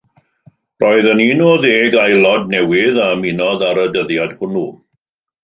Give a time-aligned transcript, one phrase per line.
[0.83, 4.67] Roedd yn un o ddeg aelod newydd a ymunodd ar y dyddiad hwnnw.